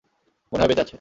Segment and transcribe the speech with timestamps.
[0.51, 0.89] মনে হয় বেঁচে আছে।